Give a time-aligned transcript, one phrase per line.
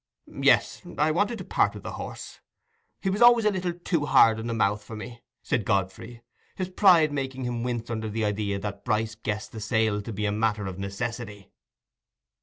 [0.41, 4.47] "Yes; I wanted to part with the horse—he was always a little too hard in
[4.47, 6.23] the mouth for me," said Godfrey;
[6.55, 10.25] his pride making him wince under the idea that Bryce guessed the sale to be
[10.25, 11.51] a matter of necessity.